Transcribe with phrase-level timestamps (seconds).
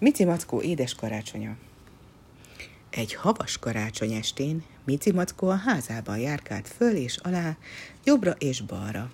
[0.00, 1.56] Mici Mackó édes karácsonya
[2.90, 7.56] Egy havas karácsony estén Mici Mackó a házában járkált föl és alá,
[8.04, 9.10] jobbra és balra.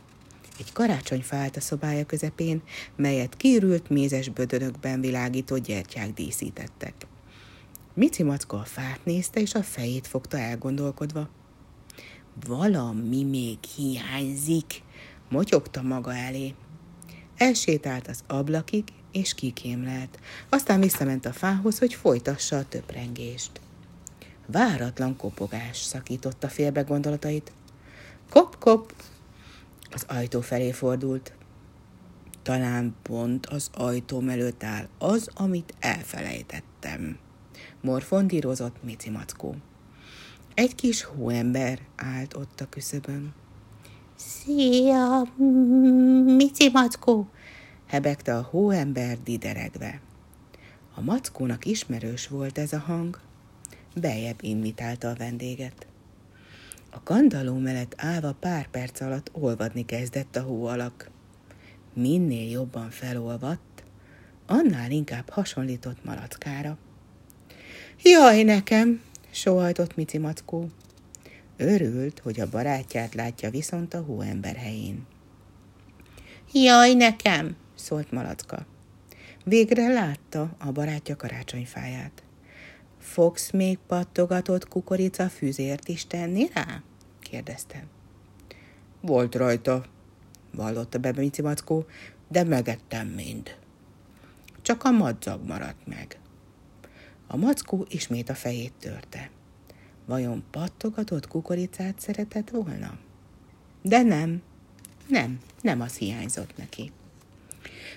[0.58, 2.62] Egy karácsonyfa állt a szobája közepén,
[2.96, 6.94] melyet kiürült mézes bödönökben világító gyertyák díszítettek.
[7.94, 11.28] Mici Mackó a fát nézte, és a fejét fogta elgondolkodva.
[12.46, 14.82] Valami még hiányzik,
[15.28, 16.54] motyogta maga elé.
[17.36, 18.84] Elsétált az ablakig,
[19.14, 20.18] és kikémlelt.
[20.48, 23.60] Aztán visszament a fához, hogy folytassa a töprengést.
[24.46, 27.52] Váratlan kopogás szakította félbe gondolatait.
[28.30, 28.94] Kop-kop!
[29.90, 31.32] Az ajtó felé fordult.
[32.42, 37.18] Talán pont az ajtóm előtt áll az, amit elfelejtettem.
[37.80, 39.54] Morfondírozott Mici Mackó.
[40.54, 43.34] Egy kis hóember állt ott a küszöbön.
[44.16, 45.22] Szia,
[46.24, 47.28] Mici Mackó!
[47.94, 50.00] Hebegte a hóember dideregve.
[50.94, 53.20] A mackónak ismerős volt ez a hang,
[53.96, 55.86] bejebb invitálta a vendéget.
[56.90, 61.10] A kandaló mellett állva pár perc alatt olvadni kezdett a hó alak.
[61.92, 63.84] Minél jobban felolvadt,
[64.46, 66.78] annál inkább hasonlított malackára.
[68.02, 69.02] Jaj, nekem!
[69.30, 70.68] sóhajtott Mici Mackó.
[71.56, 75.06] Örült, hogy a barátját látja viszont a hóember helyén.
[76.52, 77.56] Jaj, nekem!
[77.84, 78.66] Szólt Malacka.
[79.44, 82.22] Végre látta a barátja karácsonyfáját.
[82.98, 86.82] Fogsz még pattogatott kukorica fűzért is tenni rá?
[87.20, 87.84] kérdezte.
[89.00, 89.84] Volt rajta,
[90.50, 91.86] vallotta be Mici Mackó,
[92.28, 93.56] de megettem mind.
[94.62, 96.18] Csak a madzag maradt meg.
[97.26, 99.30] A mackó ismét a fejét törte.
[100.06, 102.98] Vajon pattogatott kukoricát szeretett volna?
[103.82, 104.42] De nem,
[105.08, 106.92] nem, nem az hiányzott neki.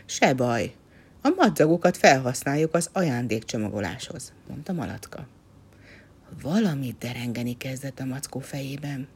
[0.09, 0.75] Se baj,
[1.21, 5.27] a madzagokat felhasználjuk az ajándékcsomagoláshoz, mondta Malatka.
[6.41, 9.07] Valami derengeni kezdett a mackó fejében.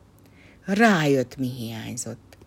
[0.66, 2.38] Rájött, mi hiányzott.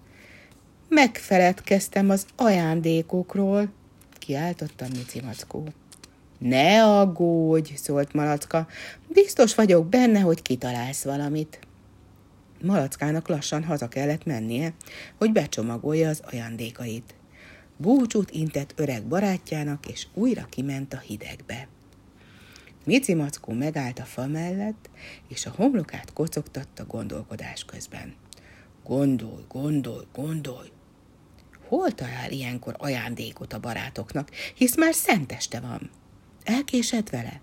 [0.89, 3.73] Megfeledkeztem az ajándékokról,
[4.19, 5.69] kiáltotta Mici Mackó.
[6.39, 8.67] Ne aggódj, szólt Malacka,
[9.09, 11.59] biztos vagyok benne, hogy kitalálsz valamit.
[12.63, 14.75] Malackának lassan haza kellett mennie,
[15.19, 17.15] hogy becsomagolja az ajándékait.
[17.77, 21.69] Búcsút intett öreg barátjának, és újra kiment a hidegbe.
[22.85, 24.91] Mici Mackó megállt a fa mellett,
[25.29, 28.15] és a homlokát kocogtatta gondolkodás közben.
[28.85, 30.69] Gondolj, gondolj, gondolj!
[31.69, 35.91] Hol talál ilyenkor ajándékot a barátoknak, hisz már szenteste van?
[36.45, 37.41] Elkésett vele?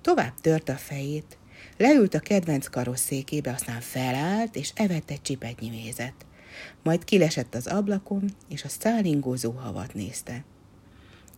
[0.00, 1.38] Tovább tört a fejét,
[1.76, 6.14] leült a kedvenc karosszékébe, aztán felállt, és evett egy csipetnyi mézet.
[6.82, 10.44] Majd kilesett az ablakon, és a szálingózó havat nézte.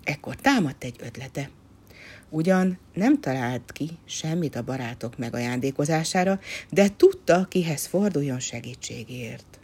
[0.05, 1.51] Ekkor támadt egy ötlete.
[2.29, 6.41] Ugyan nem talált ki semmit a barátok megajándékozására,
[6.71, 9.59] de tudta, kihez forduljon segítségért.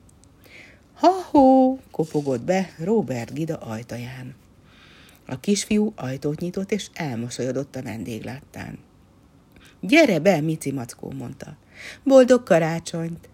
[0.94, 4.34] Ha-hó, kopogott be Robert Gida ajtaján.
[5.26, 8.78] A kisfiú ajtót nyitott, és elmosolyodott a vendégláttán.
[9.80, 11.56] Gyere be, Mici Mackó, mondta.
[12.02, 13.28] Boldog karácsonyt!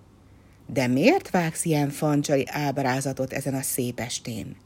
[0.72, 4.56] De miért vágsz ilyen fancsali ábrázatot ezen a szép estén?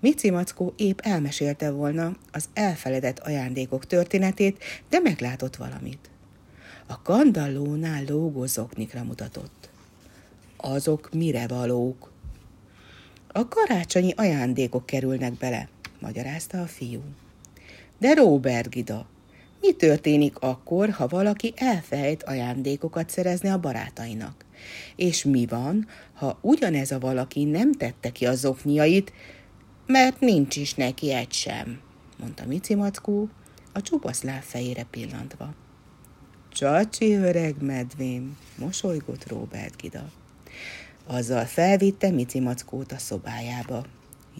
[0.00, 6.10] Mici Mackó épp elmesélte volna az elfeledett ajándékok történetét, de meglátott valamit.
[6.86, 9.70] A kandallónál lógó zoknikra mutatott.
[10.56, 12.12] Azok mire valók?
[13.32, 15.68] A karácsonyi ajándékok kerülnek bele,
[16.00, 17.02] magyarázta a fiú.
[17.98, 19.06] De Robert Gida,
[19.60, 24.44] mi történik akkor, ha valaki elfelejt ajándékokat szerezni a barátainak?
[24.96, 29.12] És mi van, ha ugyanez a valaki nem tette ki a zokniait,
[29.86, 31.80] mert nincs is neki egy sem,
[32.18, 33.28] mondta Mici Mackó,
[33.72, 35.54] a csupasz láb fejére pillantva.
[36.48, 40.10] Csacsi öreg medvém, mosolygott Robert Gida.
[41.06, 43.84] Azzal felvitte Mici Mackót a szobájába.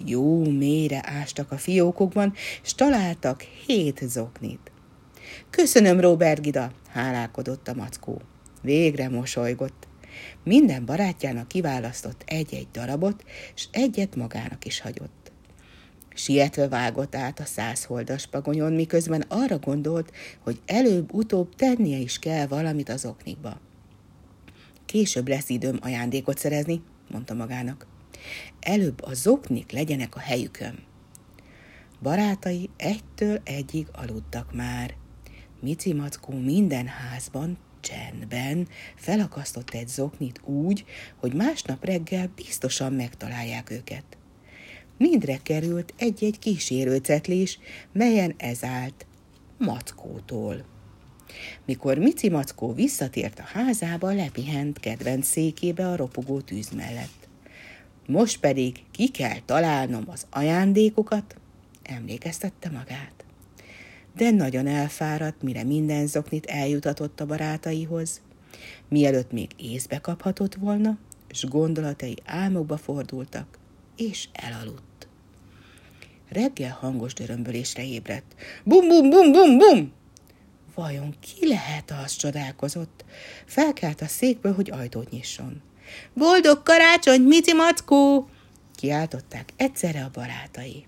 [0.04, 4.70] Jó mélyre ástak a fiókokban, és találtak hét zoknit.
[5.50, 8.20] Köszönöm, Robert Gida, hálálkodott a mackó.
[8.62, 9.88] Végre mosolygott.
[10.44, 13.24] Minden barátjának kiválasztott egy-egy darabot,
[13.54, 15.32] és egyet magának is hagyott.
[16.14, 22.88] Sietve vágott át a százholdas pagonyon, miközben arra gondolt, hogy előbb-utóbb tennie is kell valamit
[22.88, 23.60] az oknikba.
[24.84, 27.86] Később lesz időm ajándékot szerezni, mondta magának.
[28.60, 30.78] Előbb a zoknik legyenek a helyükön.
[32.02, 34.94] Barátai egytől egyig aludtak már.
[35.60, 40.84] Mici Mackó minden házban csendben felakasztott egy zoknit úgy,
[41.16, 44.04] hogy másnap reggel biztosan megtalálják őket.
[44.96, 47.58] mindre került egy-egy kísérőcetlés,
[47.92, 49.06] melyen ez állt
[49.58, 50.64] Mackótól.
[51.64, 57.28] Mikor Mici Mackó visszatért a házába, lepihent kedvenc székébe a ropogó tűz mellett.
[58.06, 61.36] Most pedig ki kell találnom az ajándékokat,
[61.82, 63.19] emlékeztette magát.
[64.20, 68.20] De nagyon elfáradt, mire minden zoknit eljutatott a barátaihoz.
[68.88, 73.58] Mielőtt még észbe kaphatott volna, és gondolatai álmokba fordultak,
[73.96, 75.08] és elaludt.
[76.28, 78.34] Reggel hangos dörömbölésre ébredt.
[78.64, 79.92] Bum, bum, bum, bum, bum!
[80.74, 83.04] Vajon ki lehet az, csodálkozott.
[83.46, 85.62] Felkelt a székből, hogy ajtót nyisson.
[86.14, 88.28] Boldog karácsony, Mici Mackó!
[88.74, 90.86] Kiáltották egyszerre a barátai.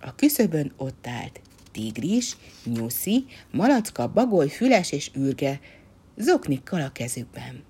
[0.00, 1.40] A küszöbön ott állt
[1.78, 5.60] tigris, nyuszi, malacka, bagoly, füles és űrge,
[6.16, 7.62] zoknikkal a kezükben.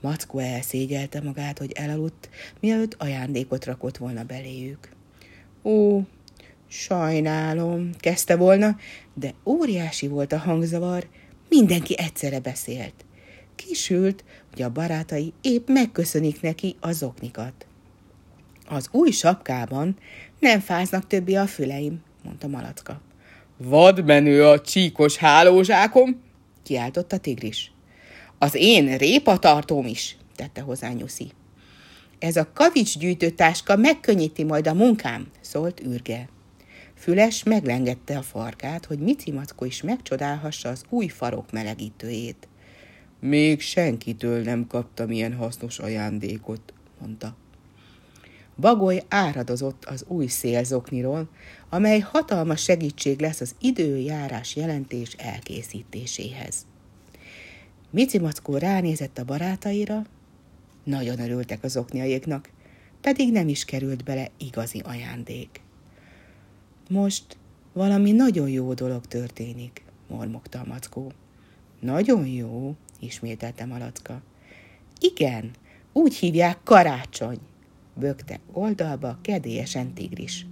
[0.00, 2.28] Mackó elszégyelte magát, hogy elaludt,
[2.60, 4.88] mielőtt ajándékot rakott volna beléjük.
[5.62, 6.00] Ó,
[6.68, 8.76] sajnálom, kezdte volna,
[9.14, 11.08] de óriási volt a hangzavar,
[11.48, 13.04] mindenki egyszerre beszélt.
[13.54, 17.66] Kisült, hogy a barátai épp megköszönik neki a zoknikat.
[18.68, 19.96] Az új sapkában
[20.38, 23.00] nem fáznak többi a füleim, mondta Malacka.
[23.60, 26.22] Vadmenő a csíkos hálózsákom,
[26.62, 27.72] kiáltotta Tigris.
[28.38, 31.30] Az én répatartóm is, tette hozzá Nyuszi.
[32.18, 36.28] Ez a kavicsgyűjtő táska megkönnyíti majd a munkám, szólt űrge.
[36.94, 42.48] Füles meglengette a farkát, hogy Mici Mackó is megcsodálhassa az új farok melegítőjét.
[43.20, 47.36] Még senkitől nem kaptam ilyen hasznos ajándékot, mondta.
[48.60, 51.28] Bagoly áradozott az új szélzokniról,
[51.68, 56.66] amely hatalmas segítség lesz az időjárás jelentés elkészítéséhez.
[57.90, 60.06] Mici Mackó ránézett a barátaira,
[60.84, 62.50] nagyon örültek az okniaiknak,
[63.00, 65.60] pedig nem is került bele igazi ajándék.
[66.88, 67.36] Most
[67.72, 71.12] valami nagyon jó dolog történik, mormogta a mackó.
[71.80, 74.22] Nagyon jó, ismételte Malacka.
[75.00, 75.50] Igen,
[75.92, 77.38] úgy hívják karácsony,
[77.98, 80.46] bökte oldalba kedélyesen tigris.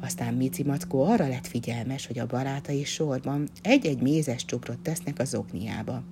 [0.00, 5.34] Aztán Mici Mackó arra lett figyelmes, hogy a barátai sorban egy-egy mézes csukrot tesznek az
[5.34, 6.02] okniába.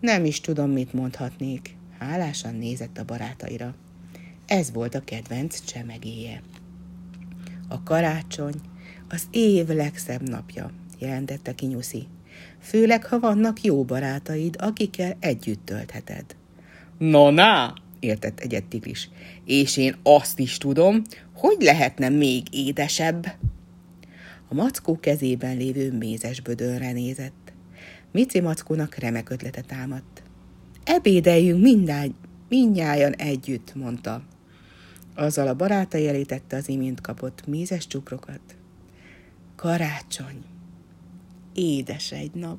[0.00, 1.76] Nem is tudom, mit mondhatnék.
[1.98, 3.74] Hálásan nézett a barátaira.
[4.46, 6.42] Ez volt a kedvenc csemegéje.
[7.68, 8.54] A karácsony
[9.08, 12.06] az év legszebb napja, jelentette ki Nyuszi.
[12.60, 16.36] Főleg, ha vannak jó barátaid, akikkel együtt töltheted.
[16.98, 19.08] Na, na, értett egyet Tigris.
[19.44, 21.02] És én azt is tudom,
[21.34, 23.26] hogy lehetne még édesebb.
[24.48, 27.52] A mackó kezében lévő mézes bödönre nézett.
[28.12, 30.22] Mici mackónak remek ötlete támadt.
[30.84, 32.14] Ebédeljünk mindágy,
[32.48, 34.22] mindnyájan együtt, mondta.
[35.14, 38.40] Azzal a barátai elé tette az imént kapott mézes csukrokat.
[39.56, 40.44] Karácsony.
[41.54, 42.58] Édes egy nap.